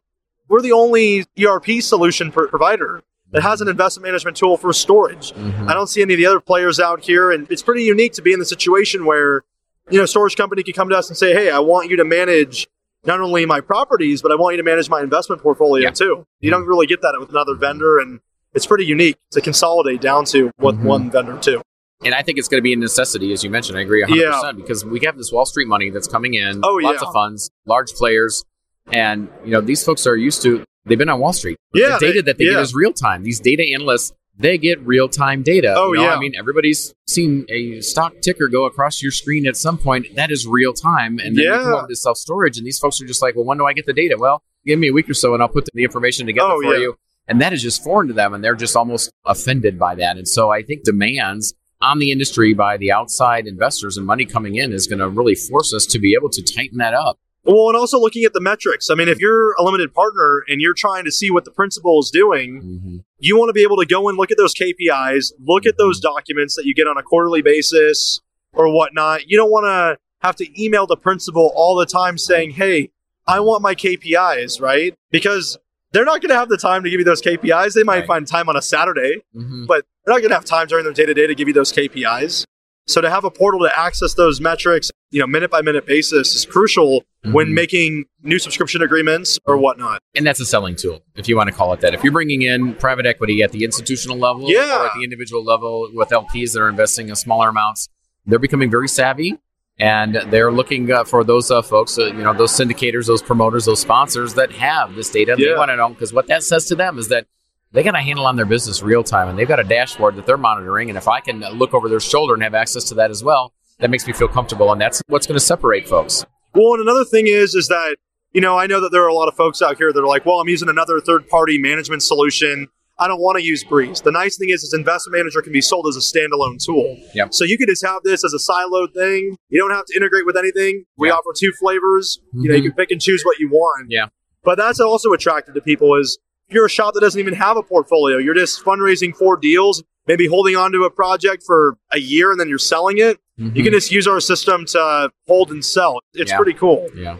We're 0.49 0.61
the 0.61 0.73
only 0.73 1.25
ERP 1.39 1.81
solution 1.81 2.33
pro- 2.33 2.49
provider 2.49 3.03
that 3.31 3.43
has 3.43 3.61
an 3.61 3.69
investment 3.69 4.05
management 4.07 4.37
tool 4.37 4.57
for 4.57 4.73
storage. 4.73 5.33
I 5.67 5.73
don't 5.73 5.87
see 5.87 6.03
any 6.03 6.15
of 6.15 6.19
the 6.19 6.27
other 6.27 6.41
players 6.41 6.79
out 6.81 7.03
here, 7.05 7.31
and 7.31 7.47
it's 7.51 7.63
pretty 7.63 7.85
unique 7.85 8.13
to 8.15 8.23
be 8.23 8.33
in 8.33 8.39
the 8.39 8.45
situation 8.45 9.05
where, 9.07 9.43
you 9.91 9.99
know, 9.99 10.05
a 10.05 10.09
storage 10.09 10.37
company 10.37 10.63
could 10.63 10.75
come 10.75 10.89
to 10.91 10.97
us 10.99 11.09
and 11.09 11.17
say, 11.17 11.33
"Hey, 11.33 11.49
I 11.51 11.61
want 11.61 11.89
you 11.91 11.97
to 11.97 12.05
manage 12.05 12.67
not 13.05 13.21
only 13.21 13.47
my 13.47 13.61
properties, 13.61 14.21
but 14.21 14.31
I 14.33 14.35
want 14.35 14.55
you 14.55 14.57
to 14.59 14.63
manage 14.63 14.91
my 14.91 15.01
investment 15.01 15.43
portfolio 15.43 15.85
Yeah. 15.85 15.91
too." 15.93 16.27
You 16.41 16.51
don't 16.51 16.67
really 16.67 16.87
get 16.87 17.01
that 17.03 17.15
with 17.19 17.31
another 17.31 17.55
vendor, 17.55 17.99
and 17.99 18.21
it's 18.53 18.67
pretty 18.67 18.85
unique 18.85 19.17
to 19.31 19.41
consolidate 19.41 20.01
down 20.01 20.25
to 20.27 20.51
with 20.61 20.77
Mhm. 20.79 20.83
one 20.85 21.11
vendor 21.11 21.39
too. 21.41 21.63
And 22.05 22.15
I 22.15 22.23
think 22.23 22.39
it's 22.39 22.49
going 22.49 22.59
to 22.59 22.63
be 22.63 22.73
a 22.73 22.77
necessity, 22.77 23.33
as 23.33 23.45
you 23.45 23.51
mentioned. 23.51 23.79
I 23.79 23.83
agree 23.83 24.03
100% 24.05 24.57
because 24.57 24.85
we 24.85 25.01
have 25.05 25.17
this 25.17 25.31
Wall 25.33 25.47
Street 25.47 25.69
money 25.69 25.91
that's 25.91 26.09
coming 26.09 26.35
in, 26.35 26.61
Oh, 26.65 26.75
lots 26.83 27.01
yeah. 27.03 27.09
of 27.09 27.13
funds, 27.15 27.51
large 27.67 27.93
players. 27.93 28.45
And, 28.93 29.29
you 29.45 29.53
know, 29.53 29.61
these 29.61 29.85
folks 29.85 30.07
are 30.07 30.17
used 30.17 30.43
to, 30.43 30.65
they've 30.85 30.99
been 30.99 31.09
on 31.09 31.21
Wall 31.21 31.33
Street. 31.33 31.57
Yeah, 31.75 31.99
the 32.01 32.07
data 32.07 32.13
they- 32.15 32.21
that 32.27 32.39
they 32.39 32.45
yeah. 32.47 32.53
get 32.55 32.61
is 32.63 32.75
real 32.75 32.93
time. 32.93 33.23
These 33.23 33.39
data 33.41 33.63
analysts, 33.73 34.13
they 34.37 34.59
get 34.59 34.81
real 34.85 35.09
time 35.09 35.43
data. 35.43 35.75
Oh, 35.77 35.93
you 35.93 36.01
know? 36.01 36.07
yeah. 36.07 36.15
I 36.17 36.19
mean, 36.19 36.33
everybody's 36.37 36.93
seen 37.07 37.47
a 37.49 37.81
stock 37.83 38.15
ticker 38.23 38.49
go 38.49 38.65
across 38.65 39.03
your 39.03 39.13
screen 39.13 39.47
at 39.47 39.57
some 39.57 39.79
point. 39.79 40.07
That 40.17 40.31
is 40.33 40.47
real 40.47 40.73
time. 40.73 41.19
And 41.21 41.37
then 41.37 41.45
you 41.45 41.51
come 41.53 41.61
Yeah. 41.71 41.77
over 41.79 41.87
to 41.87 41.97
self 41.97 42.17
storage, 42.17 42.59
and 42.59 42.67
these 42.67 42.79
folks 42.79 43.01
are 43.01 43.07
just 43.07 43.23
like, 43.23 43.37
well, 43.37 43.45
when 43.45 43.59
do 43.59 43.67
I 43.67 43.73
get 43.75 43.87
the 43.87 43.93
data? 43.93 44.17
Well, 44.19 44.43
give 44.67 44.79
me 44.79 44.89
a 44.89 44.93
week 44.93 45.09
or 45.09 45.15
so, 45.15 45.35
and 45.35 45.43
I'll 45.43 45.49
put 45.49 45.69
the 45.73 45.85
information 45.85 46.27
together 46.27 46.51
Oh, 46.51 46.61
for 46.63 46.75
yeah. 46.75 46.81
you. 46.81 46.97
And 47.29 47.41
that 47.41 47.53
is 47.53 47.63
just 47.63 47.85
foreign 47.85 48.09
to 48.09 48.15
them, 48.15 48.35
and 48.35 48.43
they're 48.43 48.57
just 48.57 48.75
almost 48.75 49.13
offended 49.25 49.79
by 49.79 49.95
that. 49.95 50.17
And 50.17 50.27
so 50.27 50.51
I 50.51 50.63
think 50.63 50.83
demands 50.83 51.55
on 51.83 51.99
the 51.99 52.11
industry 52.11 52.55
by 52.55 52.77
the 52.77 52.91
outside 52.93 53.47
investors 53.47 53.97
and 53.97 54.07
money 54.07 54.25
coming 54.25 54.55
in 54.57 54.73
is 54.73 54.87
going 54.87 55.01
to 55.01 55.09
really 55.09 55.35
force 55.35 55.75
us 55.75 55.85
to 55.87 55.99
be 55.99 56.15
able 56.19 56.31
to 56.31 56.43
tighten 56.43 56.79
that 56.79 56.95
up. 56.95 57.19
Well, 57.45 57.69
and 57.69 57.77
also 57.77 57.99
looking 57.99 58.23
at 58.25 58.33
the 58.35 58.41
metrics. 58.41 58.89
I 58.89 58.95
mean, 58.95 59.09
if 59.09 59.19
you're 59.19 59.53
a 59.59 59.65
limited 59.65 59.93
partner 59.93 60.45
and 60.47 60.61
you're 60.61 60.75
trying 60.75 61.05
to 61.05 61.11
see 61.11 61.29
what 61.29 61.45
the 61.45 61.51
principal 61.51 61.99
is 61.99 62.09
doing, 62.11 62.63
Mm-hmm. 62.63 62.97
you 63.19 63.37
want 63.37 63.49
to 63.49 63.53
be 63.53 63.63
able 63.65 63.77
to 63.79 63.87
go 63.87 64.09
and 64.09 64.17
look 64.17 64.31
at 64.31 64.37
those 64.39 64.55
KPIs, 64.55 65.33
look 65.45 65.67
at 65.67 65.77
those 65.77 65.99
documents 65.99 66.55
that 66.55 66.65
you 66.67 66.73
get 66.75 66.87
on 66.87 66.97
a 66.97 67.03
quarterly 67.03 67.43
basis 67.43 68.21
or 68.53 68.73
whatnot. 68.73 69.29
You 69.29 69.37
don't 69.37 69.51
want 69.51 69.65
to 69.67 69.99
have 70.25 70.37
to 70.37 70.63
email 70.63 70.87
the 70.87 70.97
principal 70.97 71.53
all 71.57 71.75
the 71.75 71.85
time 71.87 72.17
saying, 72.17 72.53
Hey, 72.53 72.91
I 73.27 73.41
want 73.41 73.61
my 73.61 73.75
KPIs, 73.75 74.61
right? 74.61 74.95
Because 75.11 75.59
they're 75.93 76.05
not 76.05 76.21
going 76.21 76.31
to 76.31 76.37
have 76.37 76.49
the 76.49 76.57
time 76.57 76.83
to 76.85 76.91
give 76.91 76.99
you 76.99 77.05
those 77.05 77.21
KPIs. 77.23 77.75
They 77.75 77.83
might 77.83 77.99
Right. 78.01 78.07
find 78.07 78.27
time 78.27 78.49
on 78.49 78.57
a 78.57 78.63
Saturday, 78.63 79.23
Mm-hmm. 79.37 79.67
but 79.67 79.85
they're 80.05 80.15
not 80.15 80.21
going 80.21 80.31
to 80.31 80.35
have 80.35 80.45
time 80.45 80.67
during 80.67 80.85
their 80.85 80.93
day 80.93 81.07
to 81.07 81.15
day 81.15 81.27
to 81.27 81.35
give 81.35 81.49
you 81.49 81.55
those 81.55 81.73
KPIs. 81.73 82.45
So 82.89 83.01
to 83.01 83.09
have 83.09 83.25
a 83.25 83.31
portal 83.31 83.61
to 83.61 83.79
access 83.79 84.15
those 84.15 84.41
metrics, 84.41 84.91
you 85.13 85.21
know, 85.21 85.27
minute 85.27 85.51
by 85.53 85.63
minute 85.63 85.87
basis 85.87 86.35
is 86.35 86.45
crucial 86.45 87.05
when 87.31 87.49
Mhm. 87.49 87.53
making 87.55 88.05
new 88.23 88.41
subscription 88.41 88.83
agreements 88.83 89.39
or 89.47 89.57
whatnot. 89.57 90.01
and 90.17 90.27
that's 90.27 90.41
a 90.41 90.45
selling 90.45 90.75
tool, 90.75 91.01
if 91.15 91.29
you 91.29 91.37
want 91.37 91.49
to 91.49 91.55
call 91.55 91.73
it 91.73 91.81
that. 91.81 91.95
If 91.95 92.03
you're 92.03 92.13
bringing 92.13 92.43
in 92.43 92.75
private 92.75 93.07
equity 93.07 93.41
at 93.43 93.53
the 93.53 93.63
institutional 93.65 94.19
level 94.19 94.51
Yeah. 94.51 94.81
or 94.83 94.87
at 94.87 94.93
the 94.97 95.05
individual 95.05 95.45
level 95.45 95.89
with 95.95 96.11
LPs 96.13 96.53
that 96.55 96.61
are 96.61 96.69
investing 96.69 97.09
in 97.09 97.15
smaller 97.15 97.49
amounts, 97.51 97.89
they're 98.27 98.39
becoming 98.41 98.71
very 98.71 98.89
savvy. 98.89 99.39
And 99.79 100.15
they're 100.31 100.53
looking 100.53 100.91
uh, 100.91 101.05
for 101.05 101.25
those 101.25 101.51
uh, 101.51 101.63
folks, 101.63 101.99
uh, 101.99 102.07
you 102.07 102.23
know, 102.23 102.35
those 102.35 102.53
syndicators, 102.53 103.07
those 103.07 103.23
promoters, 103.23 103.65
those 103.65 103.81
sponsors 103.81 104.35
that 104.35 104.53
have 104.53 104.95
this 104.95 105.11
data. 105.11 105.35
They 105.37 105.55
want 105.55 105.71
to 105.71 105.77
know 105.77 105.89
because 105.89 106.13
what 106.13 106.27
that 106.29 106.43
says 106.43 106.67
to 106.67 106.75
them 106.75 106.99
is 106.99 107.09
that 107.09 107.27
they 107.73 107.83
got 107.83 107.95
a 107.95 108.01
handle 108.01 108.27
on 108.27 108.37
their 108.37 108.45
business 108.45 108.83
real 108.83 109.03
time, 109.03 109.29
and 109.29 109.39
they've 109.39 109.49
got 109.49 109.59
a 109.59 109.65
dashboard 109.65 110.17
that 110.17 110.27
they're 110.27 110.37
monitoring. 110.37 110.91
And 110.91 110.99
if 110.99 111.09
I 111.09 111.21
can 111.21 111.41
look 111.41 111.73
over 111.73 111.89
their 111.89 112.01
shoulder 112.01 112.35
and 112.35 112.43
have 112.43 112.55
access 112.55 112.85
to 112.85 112.95
that 112.97 113.11
as 113.11 113.25
well, 113.25 113.55
that 113.79 113.91
makes 113.91 114.07
me 114.07 114.13
feel 114.13 114.29
comfortable. 114.29 114.71
And 114.71 114.81
that's 114.81 115.03
what's 115.09 115.27
going 115.27 115.39
to 115.39 115.45
separate 115.45 115.89
folks. 115.89 116.25
Well, 116.55 116.75
and 116.75 116.83
another 116.83 117.05
thing 117.05 117.27
is, 117.27 117.55
is 117.55 117.69
that 117.69 117.97
you 118.33 118.41
know, 118.41 118.59
I 118.59 118.67
know 118.67 118.81
that 118.81 118.91
there 118.93 119.05
are 119.05 119.09
a 119.09 119.15
lot 119.15 119.29
of 119.29 119.35
folks 119.35 119.61
out 119.61 119.77
here 119.77 119.93
that 119.93 120.01
are 120.01 120.07
like, 120.07 120.25
well, 120.25 120.41
I'm 120.41 120.49
using 120.49 120.69
another 120.69 121.01
third 121.01 121.29
party 121.29 121.59
management 121.59 122.03
solution. 122.03 122.69
I 122.99 123.09
don't 123.09 123.21
want 123.21 123.39
to 123.39 123.45
use 123.45 123.65
Breeze. 123.65 124.01
The 124.01 124.13
nice 124.13 124.37
thing 124.37 124.51
is, 124.51 124.63
is 124.63 124.75
Investment 124.75 125.19
Manager 125.19 125.43
can 125.43 125.53
be 125.53 125.61
sold 125.61 125.87
as 125.89 125.97
a 125.97 126.01
standalone 126.01 126.63
tool. 126.65 126.99
Yep. 127.15 127.35
So 127.35 127.45
you 127.45 127.57
can 127.59 127.67
just 127.67 127.85
have 127.85 128.03
this 128.05 128.25
as 128.25 128.35
a 128.35 128.39
siloed 128.39 128.95
thing. 128.95 129.37
You 129.49 129.61
don't 129.61 129.71
have 129.71 129.87
to 129.87 129.97
integrate 129.97 130.27
with 130.27 130.37
anything. 130.37 130.85
We 130.97 131.09
Yeah. 131.09 131.15
offer 131.15 131.31
two 131.37 131.53
flavors. 131.53 132.21
You 132.33 132.49
know, 132.49 132.55
you 132.55 132.61
mm-hmm. 132.61 132.69
can 132.69 132.77
pick 132.77 132.91
and 132.91 133.01
choose 133.01 133.23
what 133.25 133.39
you 133.39 133.49
want. 133.49 133.87
Yeah. 133.91 134.07
But 134.45 134.59
that's 134.59 134.81
also 134.81 135.13
attractive 135.13 135.55
to 135.55 135.61
people 135.61 135.97
is 135.97 136.19
if 136.49 136.55
you're 136.55 136.67
a 136.67 136.71
shop 136.71 136.95
that 136.95 137.01
doesn't 137.01 137.19
even 137.19 137.35
have 137.35 137.57
a 137.57 137.63
portfolio, 137.63 138.19
you're 138.19 138.35
just 138.35 138.63
fundraising 138.65 139.17
for 139.17 139.37
deals, 139.37 139.83
maybe 140.07 140.27
holding 140.27 140.57
on 140.57 140.73
to 140.73 140.85
a 140.85 140.91
project 140.91 141.45
for 141.47 141.79
a 141.91 141.99
year 141.99 142.31
and 142.31 142.39
then 142.39 142.49
you're 142.49 142.59
selling 142.59 142.99
it. 142.99 143.19
You 143.37 143.47
mm-hmm. 143.47 143.63
can 143.63 143.73
just 143.73 143.91
use 143.91 144.07
our 144.07 144.21
system 144.21 144.67
to 144.67 145.11
hold 145.27 145.51
and 145.51 145.65
sell. 145.65 146.01
It's 146.15 146.31
Yeah. 146.31 146.37
pretty 146.37 146.53
cool. 146.53 146.89
Yeah. 146.95 147.19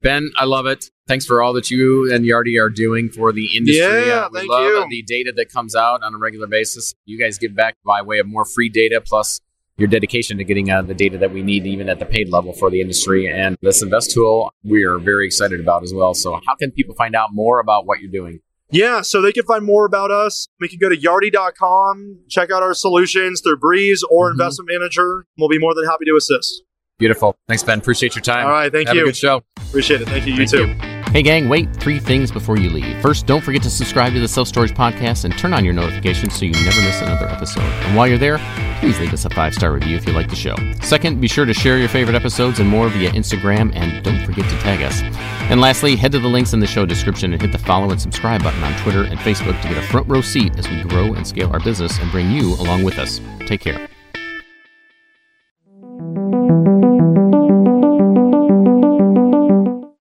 Ben, 0.00 0.30
I 0.36 0.44
love 0.44 0.66
it. 0.66 0.86
Thanks 1.08 1.26
for 1.26 1.42
all 1.42 1.52
that 1.54 1.70
you 1.70 2.12
and 2.12 2.24
Yardi 2.24 2.60
are 2.60 2.68
doing 2.70 3.08
for 3.08 3.32
the 3.32 3.56
industry. 3.56 3.82
Yeah, 3.82 4.26
Uh, 4.26 4.28
we 4.32 4.38
thank 4.40 4.50
love 4.50 4.62
you. 4.64 4.86
the 4.90 5.02
data 5.02 5.32
that 5.36 5.50
comes 5.50 5.74
out 5.74 6.02
on 6.02 6.14
a 6.14 6.18
regular 6.18 6.46
basis. 6.46 6.94
You 7.04 7.18
guys 7.18 7.38
give 7.38 7.56
back 7.56 7.76
by 7.84 8.02
way 8.02 8.18
of 8.18 8.26
more 8.28 8.44
free 8.44 8.68
data 8.68 9.00
plus 9.04 9.40
your 9.76 9.88
dedication 9.88 10.38
to 10.38 10.44
getting 10.44 10.70
uh, 10.70 10.82
the 10.82 10.94
data 10.94 11.18
that 11.18 11.32
we 11.32 11.42
need 11.42 11.66
even 11.66 11.88
at 11.88 11.98
the 11.98 12.04
paid 12.06 12.28
level 12.28 12.52
for 12.52 12.70
the 12.70 12.80
industry. 12.80 13.26
And 13.26 13.56
this 13.62 13.82
Invest 13.82 14.10
tool, 14.12 14.52
we 14.64 14.84
are 14.84 14.98
very 14.98 15.26
excited 15.26 15.60
about 15.60 15.82
as 15.82 15.92
well. 15.94 16.14
So 16.14 16.34
how 16.46 16.54
can 16.60 16.70
people 16.72 16.94
find 16.94 17.14
out 17.16 17.30
more 17.32 17.58
about 17.60 17.86
what 17.86 18.00
you're 18.00 18.10
doing? 18.10 18.40
Yeah, 18.70 19.00
so 19.00 19.22
they 19.22 19.32
can 19.32 19.44
find 19.44 19.64
more 19.64 19.86
about 19.86 20.10
us. 20.10 20.46
We 20.60 20.68
can 20.68 20.78
go 20.78 20.88
to 20.90 20.96
yardi.com, 20.96 22.18
check 22.28 22.50
out 22.50 22.62
our 22.62 22.74
solutions 22.74 23.40
through 23.40 23.56
Breeze 23.58 24.04
or 24.10 24.28
Mhm. 24.28 24.32
Investment 24.32 24.68
Manager. 24.70 25.26
We'll 25.38 25.48
be 25.48 25.58
more 25.58 25.74
than 25.74 25.84
happy 25.86 26.04
to 26.04 26.16
assist. 26.16 26.62
Beautiful. 26.98 27.36
Thanks, 27.46 27.62
Ben. 27.62 27.78
Appreciate 27.78 28.16
your 28.16 28.22
time. 28.22 28.46
All 28.46 28.52
right, 28.52 28.72
thank 28.72 28.88
Have 28.88 28.96
you. 28.96 29.02
a 29.02 29.06
good 29.06 29.16
show. 29.16 29.42
Appreciate 29.68 30.00
it. 30.00 30.08
Thank 30.08 30.26
you. 30.26 30.32
You 30.34 30.46
Thank 30.48 30.50
too. 30.50 30.86
you. 30.86 30.98
Hey, 31.12 31.22
gang, 31.22 31.48
wait 31.48 31.74
three 31.76 32.00
things 32.00 32.30
before 32.30 32.58
you 32.58 32.68
leave. 32.68 33.00
First, 33.00 33.26
don't 33.26 33.42
forget 33.42 33.62
to 33.62 33.70
subscribe 33.70 34.12
to 34.14 34.20
the 34.20 34.28
Self 34.28 34.48
Storage 34.48 34.72
Podcast 34.74 35.24
and 35.24 35.36
turn 35.38 35.54
on 35.54 35.64
your 35.64 35.72
notifications 35.72 36.34
so 36.36 36.44
you 36.44 36.52
never 36.52 36.82
miss 36.82 37.00
another 37.00 37.28
episode. 37.28 37.62
And 37.62 37.96
while 37.96 38.06
you're 38.08 38.18
there, 38.18 38.38
please 38.80 38.98
leave 39.00 39.12
us 39.14 39.24
a 39.24 39.30
five 39.30 39.54
star 39.54 39.72
review 39.72 39.96
if 39.96 40.06
you 40.06 40.12
like 40.12 40.28
the 40.28 40.36
show. 40.36 40.54
Second, 40.82 41.20
be 41.20 41.28
sure 41.28 41.46
to 41.46 41.54
share 41.54 41.78
your 41.78 41.88
favorite 41.88 42.14
episodes 42.16 42.58
and 42.58 42.68
more 42.68 42.88
via 42.88 43.10
Instagram, 43.12 43.74
and 43.74 44.04
don't 44.04 44.22
forget 44.26 44.50
to 44.50 44.58
tag 44.58 44.82
us. 44.82 45.00
And 45.50 45.60
lastly, 45.62 45.96
head 45.96 46.12
to 46.12 46.18
the 46.18 46.28
links 46.28 46.52
in 46.52 46.60
the 46.60 46.66
show 46.66 46.84
description 46.84 47.32
and 47.32 47.40
hit 47.40 47.52
the 47.52 47.58
follow 47.58 47.90
and 47.90 48.00
subscribe 48.00 48.42
button 48.42 48.62
on 48.62 48.78
Twitter 48.82 49.04
and 49.04 49.18
Facebook 49.20 49.58
to 49.62 49.68
get 49.68 49.78
a 49.78 49.82
front 49.82 50.08
row 50.08 50.20
seat 50.20 50.58
as 50.58 50.68
we 50.68 50.82
grow 50.82 51.14
and 51.14 51.26
scale 51.26 51.50
our 51.52 51.60
business 51.60 51.96
and 52.00 52.10
bring 52.10 52.30
you 52.30 52.54
along 52.56 52.82
with 52.82 52.98
us. 52.98 53.20
Take 53.46 53.60
care. 53.62 53.88